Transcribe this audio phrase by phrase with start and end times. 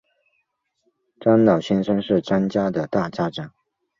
[1.19, 3.51] 张老先生是张家的大家长